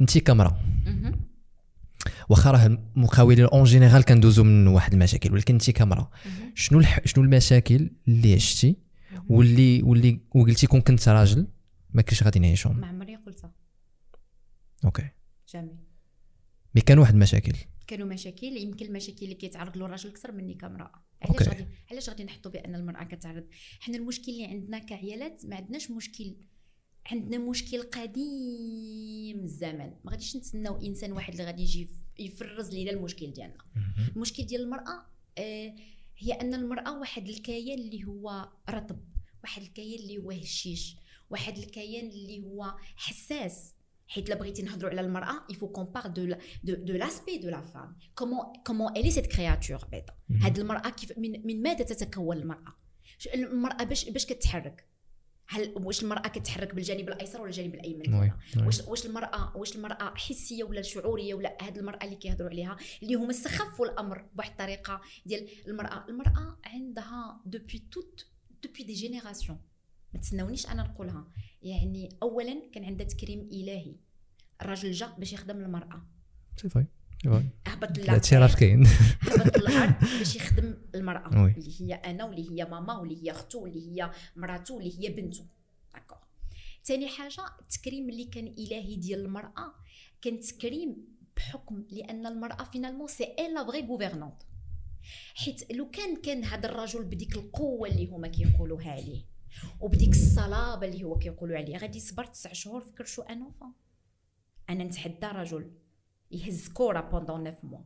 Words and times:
انت 0.00 0.18
كامرأة 0.18 0.60
واخا 2.28 2.50
راه 2.50 2.66
المقاولين 2.66 3.44
en 3.44 3.64
général 3.64 4.04
كندوزو 4.04 4.44
من 4.44 4.66
واحد 4.66 4.92
المشاكل 4.92 5.32
ولكن 5.32 5.54
انت 5.54 5.70
كامرأة 5.70 6.10
شنو 6.54 6.78
الح... 6.78 7.06
شنو 7.06 7.24
المشاكل 7.24 7.90
اللي 8.08 8.34
عشتي 8.34 8.76
واللي 9.28 9.82
واللي 9.82 10.20
وقلتي 10.34 10.66
كون 10.66 10.80
كنت 10.80 11.08
راجل 11.08 11.46
ما 11.90 12.02
كنتش 12.02 12.22
غادي 12.22 12.38
نعيشهم 12.38 12.80
ما 12.80 12.86
عمري 12.86 13.16
قلتها 13.16 13.52
okay 14.84 15.08
jamais 15.48 15.76
mais 16.74 16.80
كان 16.80 16.98
واحد 16.98 17.14
المشاكل 17.14 17.52
كانوا 17.88 18.06
مشاكل 18.06 18.46
يمكن 18.46 18.86
المشاكل 18.86 19.24
اللي 19.24 19.34
كيتعرض 19.34 19.76
له 19.76 19.86
الراجل 19.86 20.10
أكثر 20.10 20.32
مني 20.32 20.54
كامرأة. 20.54 20.92
علاش 21.22 21.48
غادي 21.48 21.66
علاش 21.90 22.08
غادي 22.08 22.24
نحطوا 22.24 22.50
بأن 22.50 22.74
المرأة 22.74 23.04
كتعرض؟ 23.04 23.44
حنا 23.80 23.96
المشكل 23.96 24.32
اللي 24.32 24.44
عندنا 24.44 24.78
كعيالات 24.78 25.46
ما 25.46 25.56
عندناش 25.56 25.90
مشكل. 25.90 26.36
عندنا 27.10 27.38
مشكل 27.38 27.82
قديم. 27.82 28.24
الزمن. 29.36 29.92
ما 30.04 30.10
غاديش 30.10 30.36
نتسناو 30.36 30.76
إنسان 30.86 31.12
واحد 31.12 31.32
اللي 31.32 31.44
غادي 31.44 31.62
يجي 31.62 31.82
يف- 31.82 32.04
يفرز 32.18 32.70
لينا 32.70 32.90
المشكل 32.90 33.32
ديالنا. 33.32 33.58
المشكل 34.16 34.46
ديال 34.46 34.60
المرأة 34.62 35.06
آه، 35.38 35.74
هي 36.18 36.32
أن 36.32 36.54
المرأة 36.54 36.98
واحد 36.98 37.28
الكيان 37.28 37.78
اللي 37.78 38.04
هو 38.04 38.48
رطب 38.70 39.00
واحد 39.42 39.62
الكيان 39.62 39.98
اللي 40.00 40.18
هو 40.18 40.30
هشيش 40.30 40.96
واحد 41.30 41.58
الكيان 41.58 42.06
اللي 42.08 42.42
هو 42.44 42.74
حساس. 42.96 43.74
حيت 44.10 44.28
لا 44.28 44.34
بغيتي 44.34 44.62
نهضروا 44.62 44.90
على 44.90 45.00
المرأة 45.00 45.46
de 46.08 46.32
la- 46.32 46.38
de 46.68 46.72
de 46.90 46.98
l'aspect 47.02 47.38
de 47.44 47.50
la 47.50 47.62
femme. 47.62 47.92
Comment 48.20 48.52
comment 48.68 48.94
elle 48.94 49.06
est 49.06 49.18
cette 49.20 49.28
créature 49.36 49.86
بعدا 49.92 50.14
مهم. 50.28 50.42
هاد 50.42 50.58
المرأة 50.58 50.90
كيف 50.90 51.18
من 51.18 51.46
من 51.46 51.62
ماذا 51.62 51.84
تتكون 51.84 52.36
المرأة؟ 52.36 52.76
المرأة 53.34 53.84
باش 53.84 54.08
باش 54.10 54.26
كتحرك. 54.26 54.88
هل 55.50 55.72
واش 55.76 56.02
المرأة 56.02 56.28
كتحرك 56.28 56.74
بالجانب 56.74 57.08
الأيسر 57.08 57.40
ولا 57.40 57.50
الجانب 57.50 57.74
الأيمن. 57.74 58.14
واش 58.66 58.80
واش 58.80 59.06
المراه 59.06 59.56
واش 59.56 59.76
المرأة 59.76 60.14
حسية 60.14 60.64
ولا 60.64 60.82
شعورية 60.82 61.34
ولا 61.34 61.56
هاد 61.62 61.78
المرأة 61.78 62.04
اللي 62.04 62.16
كيهضروا 62.16 62.50
عليها 62.50 62.76
اللي 63.02 63.14
هما 63.14 63.30
استخفوا 63.30 63.86
الأمر 63.86 64.26
بواحد 64.34 64.50
الطريقة 64.50 65.00
ديال 65.26 65.48
المرأة؟ 65.68 66.04
المرأة 66.08 66.58
عندها 66.64 67.40
depuis 67.46 67.88
tout 67.90 68.26
depuis 68.62 68.84
des 68.84 68.92
générations 68.92 69.58
ما 70.14 70.20
تسناونيش 70.20 70.66
أنا 70.66 70.82
نقولها. 70.82 71.28
يعني 71.62 72.08
اولا 72.22 72.70
كان 72.72 72.84
عندها 72.84 73.06
تكريم 73.06 73.40
إلهي. 73.40 73.96
الراجل 74.62 74.92
جا 74.92 75.06
باش 75.18 75.32
يخدم 75.32 75.56
المرأة. 75.56 76.06
c'est 76.56 76.68
vrai 76.68 76.86
هبط 77.84 78.32
راه 78.32 78.54
كاين. 78.54 78.86
هبط 79.20 79.58
للارض 79.58 79.94
باش 80.18 80.36
يخدم 80.36 80.74
المرأة 80.94 81.42
oui. 81.42 81.50
اللي 81.50 81.80
هي 81.80 81.94
أنا 81.94 82.24
واللي 82.24 82.50
هي 82.50 82.64
ماما 82.64 82.98
واللي 82.98 83.24
هي 83.24 83.30
أختو 83.30 83.62
واللي 83.62 83.90
هي 83.90 84.10
مراتو 84.36 84.76
واللي 84.76 85.00
هي 85.00 85.12
بنته 85.12 85.46
d'accord 85.94 86.18
ثاني 86.84 87.08
حاجة 87.08 87.44
التكريم 87.60 88.10
اللي 88.10 88.24
كان 88.24 88.46
إلهي 88.46 88.96
ديال 88.96 89.24
المرأة 89.24 89.74
كان 90.22 90.40
تكريم 90.40 90.96
بحكم 91.36 91.84
لأن 91.90 92.26
المرأة 92.26 92.64
finalement 92.64 93.08
c'est 93.08 93.24
elle 93.24 93.54
la 93.54 93.64
vraie 93.64 93.86
gouvernante 93.86 94.42
حيت 95.34 95.72
لو 95.72 95.90
كان 95.90 96.16
كان 96.16 96.44
هذا 96.44 96.68
الرجل 96.68 97.04
بديك 97.04 97.36
القوة 97.36 97.88
اللي 97.88 98.06
هما 98.06 98.28
كيقولوها 98.28 98.90
عليه 98.90 99.22
وبديك 99.80 100.10
الصلابة 100.10 100.86
اللي 100.86 101.04
هو 101.04 101.18
كيقولوا 101.18 101.56
عليه 101.56 101.76
غادي 101.76 101.98
يصبر 101.98 102.24
تسع 102.24 102.52
شهور 102.52 102.80
في 102.80 102.92
كرشو 102.92 103.22
un 103.22 103.42
enfant 103.42 103.72
أنا 104.70 104.84
نتحدى 104.84 105.26
رجل 105.26 105.70
يهز 106.30 106.68
كوره 106.68 107.00
pendant 107.00 107.54
9 107.54 107.70
mois 107.70 107.80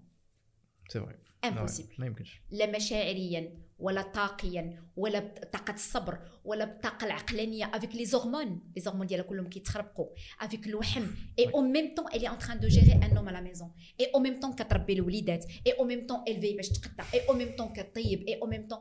c'est 0.89 1.01
vrai 1.01 1.19
impossible 1.45 1.95
ما 1.99 2.07
يمكنش 2.07 2.43
لا 2.51 2.77
مشاعريا 2.77 3.59
ولا 3.79 4.03
طاقيا 4.03 4.85
ولا 4.97 5.19
بطاقه 5.19 5.75
الصبر 5.75 6.19
ولا 6.45 6.65
بالطاقه 6.65 7.05
العقلانيه 7.05 7.71
avec 7.77 7.95
les 7.95 8.05
hormones 8.05 8.61
les 8.77 8.83
hormones 8.83 9.07
ديالها 9.07 9.25
كلهم 9.25 9.49
كيتخربقوا 9.49 10.07
avec 10.41 10.67
الوحم 10.67 11.07
et 11.39 11.51
au 11.55 11.61
même 11.61 11.95
temps 11.95 12.07
elle 12.09 12.29
est 12.29 12.35
en 12.35 12.39
train 12.39 12.61
de 12.61 12.69
gérer 12.69 12.93
un 12.93 13.15
homme 13.15 13.29
la 13.29 13.41
maison 13.41 13.73
et 14.01 14.11
au 14.15 14.21
même 14.21 14.41
temps 14.41 14.53
كتربي 14.53 14.93
الوليدات 14.93 15.45
اي 15.67 15.73
أو 15.73 15.85
ميم 15.85 16.07
طون 16.07 16.25
الفي 16.29 16.57
باش 16.57 16.69
تقطع 16.69 17.05
اي 17.15 17.29
أو 17.29 17.35
ميم 17.35 17.57
طون 17.57 17.73
كطيب 17.73 18.23
اي 18.23 18.35
أو 18.43 18.47
ميم 18.47 18.69
طون 18.69 18.79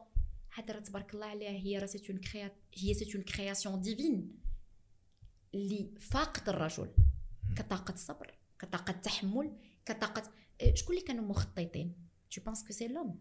هذا 0.54 0.74
راه 0.74 0.80
تبارك 0.80 1.14
الله 1.14 1.26
عليها 1.26 1.52
هي 1.52 1.78
راه 1.78 1.86
c'est 1.86 2.10
une 2.10 2.20
créa 2.20 2.52
هي 2.78 2.94
c'est 2.94 3.16
une 3.16 3.24
création 3.24 3.82
divine 3.82 4.38
اللي 5.54 5.92
فاقد 6.00 6.50
الرجل 6.50 6.90
كطاقه 7.58 7.96
صبر 7.96 8.41
كطاقة 8.62 8.92
تحمل 8.92 9.58
كطاقة 9.86 10.32
إيه، 10.62 10.76
شكون 10.76 10.96
اللي 10.96 11.08
كانوا 11.08 11.26
مخططين؟ 11.26 11.96
Tu 12.36 12.40
penses 12.40 12.64
que 12.64 12.74
c'est 12.74 12.88
l'homme. 12.88 13.18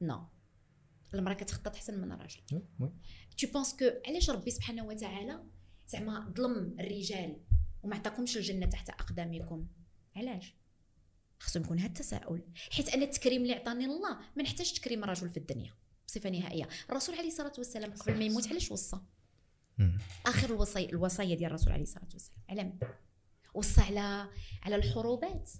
نو 0.00 0.28
المرأة 1.14 1.34
كتخطط 1.34 1.74
أحسن 1.74 2.00
من 2.00 2.12
الراجل 2.12 2.42
tu 3.40 3.46
penses 3.46 3.76
que 3.76 4.08
علاش 4.08 4.30
ربي 4.30 4.50
سبحانه 4.50 4.84
وتعالى 4.84 5.44
زعما 5.88 6.32
ظلم 6.36 6.76
الرجال 6.80 7.40
وما 7.82 7.96
عطاكمش 7.96 8.36
الجنة 8.36 8.66
تحت 8.66 8.90
أقدامكم؟ 8.90 9.66
علاش؟ 10.16 10.54
خصو 11.40 11.60
يكون 11.60 11.78
هذا 11.78 11.88
التساؤل. 11.88 12.42
حيت 12.70 12.88
أنا 12.88 13.04
التكريم 13.04 13.42
اللي 13.42 13.54
عطاني 13.54 13.84
الله 13.84 14.18
ما 14.36 14.42
نحتاج 14.42 14.72
تكريم 14.72 15.04
الرجل 15.04 15.30
في 15.30 15.36
الدنيا 15.36 15.74
بصفة 16.08 16.30
نهائية. 16.30 16.68
الرسول 16.90 17.14
عليه 17.14 17.28
الصلاة 17.28 17.52
والسلام 17.58 17.92
قبل 17.92 18.18
ما 18.18 18.24
يموت 18.24 18.48
علاش 18.48 18.70
وصى. 18.70 19.00
آخر 20.26 20.50
الوصايا 20.50 20.88
الوصايا 20.88 21.34
ديال 21.34 21.50
الرسول 21.50 21.72
عليه 21.72 21.82
الصلاة 21.82 22.08
والسلام. 22.12 22.40
على 22.48 22.64
من 22.64 22.78
وصى 23.54 23.80
على 23.80 24.28
على 24.62 24.76
الحروبات 24.76 25.50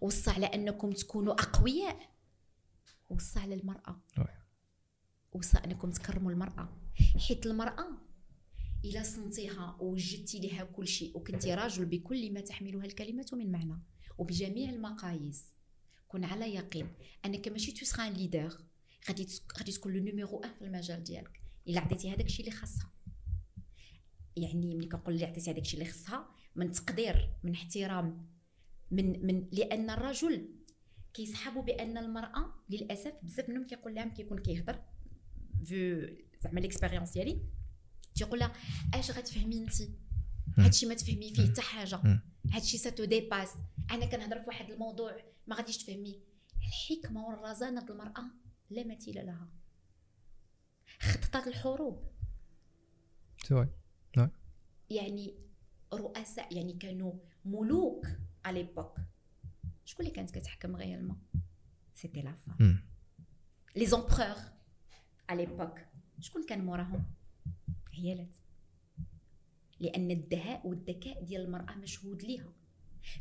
وصى 0.00 0.30
على 0.30 0.46
أنكم 0.46 0.92
تكونوا 0.92 1.32
أقوياء 1.32 2.10
وصى 3.10 3.38
على 3.38 3.54
المرأة. 3.54 4.00
وصى 5.32 5.58
أنكم 5.58 5.90
تكرموا 5.90 6.32
المرأة. 6.32 6.68
حيت 7.28 7.46
المرأة 7.46 7.86
إلا 8.84 9.02
صنتيها 9.02 9.76
ووجدتي 9.80 10.38
لها 10.40 10.64
كل 10.64 10.88
شيء 10.88 11.16
وكنتي 11.16 11.54
راجل 11.54 11.84
بكل 11.84 12.32
ما 12.32 12.40
تحملها 12.40 12.84
الكلمة 12.84 13.26
من 13.32 13.52
معنى. 13.52 13.82
وبجميع 14.18 14.70
المقاييس 14.70 15.44
كن 16.08 16.24
على 16.24 16.54
يقين 16.54 16.88
أنك 17.24 17.48
ماشي 17.48 17.72
تو 17.72 18.02
ليدر 18.02 18.64
غادي 19.08 19.28
غادي 19.58 19.72
تكون 19.72 19.92
le 19.92 20.02
numéro 20.04 20.36
1 20.36 20.54
في 20.54 20.64
المجال 20.64 21.04
ديالك. 21.04 21.40
إلا 21.68 21.80
عطيتي 21.80 22.10
هذاك 22.14 22.26
الشيء 22.26 22.46
اللي 22.46 22.56
خاصها. 22.56 22.90
يعني 24.36 24.74
ملي 24.74 24.88
كنقول 24.88 25.14
اللي 25.14 25.26
عطيتي 25.26 25.50
هذاك 25.50 25.62
الشيء 25.62 25.80
اللي 25.80 25.92
خصها 25.92 26.28
من 26.56 26.72
تقدير 26.72 27.30
من 27.42 27.52
احترام 27.52 28.26
من 28.90 29.26
من 29.26 29.48
لأن 29.52 29.90
الرجل 29.90 30.48
كيسحبوا 31.14 31.62
بأن 31.62 31.98
المرأة 31.98 32.54
للأسف 32.70 33.12
بزاف 33.22 33.48
منهم 33.48 33.66
كيقول 33.66 33.94
لها 33.94 34.08
كيكون 34.08 34.38
كيهضر. 34.38 34.82
في 35.64 36.24
زعما 36.40 36.60
l'expérience 36.60 37.12
ديالي 37.12 37.40
تيقول 38.14 38.38
لها 38.38 38.52
أش 38.94 39.10
غتفهمي 39.10 39.58
أنت؟ 39.58 39.72
هادشي 40.58 40.86
ما 40.86 40.94
تفهمي 40.94 41.34
فيه 41.34 41.50
حتى 41.50 41.60
حاجة. 41.60 42.22
هادشي 42.50 42.78
ça 42.78 42.90
te 42.90 43.04
dépasse 43.04 43.54
أنا 43.90 44.06
كنهضر 44.06 44.40
في 44.40 44.46
واحد 44.46 44.70
الموضوع 44.70 45.16
ما 45.46 45.56
غاديش 45.56 45.78
تفهمي. 45.78 46.22
الحكمة 46.58 47.26
والرزانة 47.26 47.80
ديال 47.80 47.90
المرأة 47.90 48.24
لا 48.70 48.84
مثيل 48.86 49.26
لها. 49.26 49.48
خططت 51.00 51.46
الحروب. 51.46 52.10
فاي 53.38 53.68
يعني 54.90 55.34
رؤساء 55.92 56.56
يعني 56.56 56.72
كانوا 56.72 57.12
ملوك 57.44 58.06
à 58.44 58.62
l'époque 58.62 58.98
شكون 59.84 60.06
اللي 60.06 60.16
كانت 60.16 60.30
كتحكم 60.30 60.76
réellement 60.76 61.22
c'était 61.94 62.22
la 62.22 62.34
femme. 62.34 62.82
les 63.76 63.86
empereurs 63.86 64.36
à 65.28 65.46
l'époque 65.46 65.80
شكون 66.20 66.46
كان 66.46 66.64
موراهم؟ 66.64 67.04
عيالات. 67.94 68.36
لأن 69.80 70.10
الدهاء 70.10 70.66
والذكاء 70.66 71.24
ديال 71.24 71.42
المرأة 71.42 71.74
مشهود 71.74 72.22
ليها. 72.22 72.52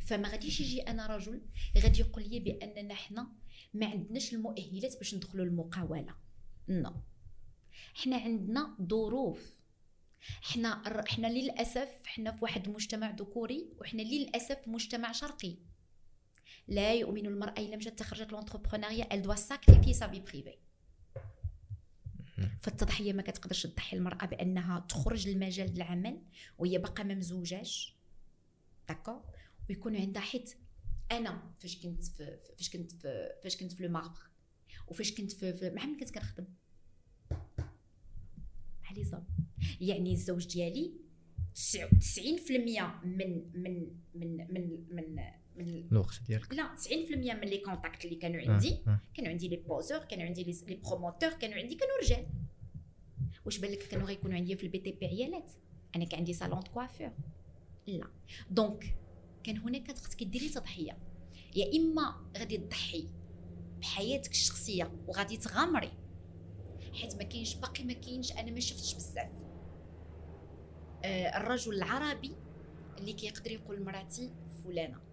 فما 0.01 0.29
غاديش 0.29 0.59
يجي 0.59 0.81
أنا 0.81 1.07
رجل 1.07 1.41
غادي 1.77 1.99
يقول 1.99 2.29
لي 2.29 2.39
بأننا 2.39 2.93
حنا 2.93 3.31
ما 3.73 3.85
عندناش 3.85 4.33
المؤهلات 4.33 4.97
باش 4.97 5.15
ندخلوا 5.15 5.45
المقاولة. 5.45 6.15
نو 6.69 6.93
حنا 7.93 8.17
عندنا 8.17 8.77
ظروف. 8.81 9.58
حنا 10.21 11.03
حنا 11.07 11.27
للأسف 11.27 11.89
حنا 12.05 12.31
في 12.31 12.37
واحد 12.41 12.67
المجتمع 12.67 13.11
ذكوري 13.11 13.69
وحنا 13.79 14.01
للأسف 14.01 14.67
مجتمع 14.67 15.11
شرقي. 15.11 15.55
لا 16.67 16.93
يؤمن 16.93 17.25
المرأة 17.25 17.59
إلا 17.59 17.77
مشات 17.77 17.99
تخرجت 17.99 18.31
لونتربرونيا 18.31 19.03
elle 19.05 19.21
doit 19.21 19.37
sacrifier 19.37 19.93
sa 19.93 20.07
vie 20.07 20.21
privée. 20.31 20.59
فالتضحية 22.61 23.13
ما 23.13 23.21
كتقدرش 23.21 23.67
تضحي 23.67 23.97
المرأة 23.97 24.25
بأنها 24.25 24.79
تخرج 24.79 25.27
للمجال 25.27 25.75
العمل 25.77 26.21
وهي 26.57 26.77
باقا 26.77 27.03
ما 27.03 27.15
مزوجاش 27.15 27.95
d'accord 28.87 29.21
ويكون 29.69 29.95
عندها 29.95 30.21
حيت. 30.21 30.57
أنا 31.11 31.51
فاش 31.59 31.81
كنت 31.81 32.03
في 32.03 32.39
فاش 32.57 32.69
كنت 32.69 32.91
في 32.91 33.29
فاش 33.43 33.57
كنت 33.57 33.71
في 33.71 33.83
le 33.83 33.89
marbre 33.89 34.29
وفاش 34.87 35.11
كنت 35.11 35.31
في, 35.31 35.53
في 35.53 35.69
مع 35.69 35.85
من 35.85 35.99
كنت 35.99 36.11
كنخدم. 36.11 36.45
مع 38.83 38.91
les 38.91 39.03
hommes 39.03 39.27
يعني 39.81 40.13
الزوج 40.13 40.47
ديالي 40.47 40.91
90% 41.55 41.61
من 43.03 43.51
من 43.53 43.87
من 44.15 44.37
من 44.53 44.85
من 44.89 45.15
من 45.55 45.87
الوقت 45.91 46.21
ديالك. 46.27 46.53
لا 46.53 46.75
90% 46.75 47.15
من 47.15 47.47
les 47.47 47.57
contacts 47.57 48.05
اللي 48.05 48.15
كانوا 48.15 48.41
عندي. 48.41 48.77
آه، 48.87 48.89
آه. 48.89 48.99
كانوا 49.13 49.31
عندي 49.31 49.47
les 49.47 49.55
poseurs 49.55 49.99
كانوا 49.99 50.25
عندي 50.25 50.43
les 50.43 50.77
promoteurs 50.83 51.29
كانوا 51.29 51.55
عندي 51.55 51.75
كانوا 51.75 51.95
رجال. 52.03 52.27
واش 53.45 53.57
بالك 53.57 53.87
كانوا 53.87 54.07
غيكونوا 54.07 54.35
عندي 54.35 54.55
في 54.55 54.63
ال 54.63 54.79
BTP 54.79 55.05
عيالات؟ 55.05 55.51
أنا 55.95 56.05
كان 56.05 56.19
عندي 56.19 56.33
salon 56.33 56.59
de 56.59 56.71
coiffure 56.71 57.11
لا. 57.87 58.07
donc 58.51 58.95
كان 59.43 59.57
هناك 59.57 59.93
كديري 60.17 60.49
تضحية. 60.49 60.97
يا 61.55 61.79
إما 61.79 62.15
غادي 62.37 62.57
تضحي 62.57 63.07
بحياتك 63.79 64.31
الشخصية 64.31 64.91
وغادي 65.07 65.37
تغامري. 65.37 65.91
حيت 66.93 67.15
ما 67.15 67.23
كاينش 67.23 67.55
باقي 67.55 67.83
ما 67.83 67.93
كاينش 67.93 68.31
أنا 68.31 68.51
ما 68.51 68.59
شفتش 68.59 68.95
بزاف. 68.95 69.17
آه 69.17 69.48
الرجل 71.05 71.73
العربي 71.73 72.35
اللي 72.97 73.13
كيقدر 73.13 73.51
يقول 73.51 73.83
مراتي 73.83 74.31
فلانة. 74.63 75.08